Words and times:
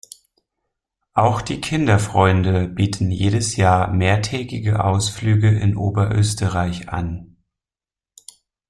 Auch 1.13 1.43
die 1.43 1.61
Kinderfreunde 1.61 2.67
bieten 2.67 3.11
jedes 3.11 3.55
Jahr 3.55 3.93
mehrtägige 3.93 4.83
Ausflüge 4.83 5.49
in 5.51 5.77
Oberösterreich 5.77 6.89
an. 6.89 7.37